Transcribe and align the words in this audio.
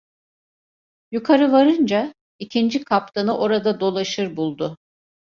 Yukarı 1.11 1.51
varınca 1.51 2.13
ikinci 2.39 2.83
kaptanı 2.83 3.37
orada 3.37 3.79
dolaşır 3.79 4.37
buldu. 4.37 4.77